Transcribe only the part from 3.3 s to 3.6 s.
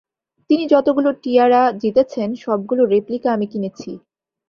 আমি